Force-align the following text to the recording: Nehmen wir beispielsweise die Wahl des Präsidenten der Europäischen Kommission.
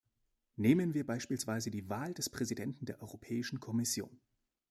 Nehmen 0.55 0.95
wir 0.95 1.05
beispielsweise 1.05 1.69
die 1.69 1.87
Wahl 1.91 2.15
des 2.15 2.31
Präsidenten 2.31 2.87
der 2.87 3.03
Europäischen 3.03 3.59
Kommission. 3.59 4.19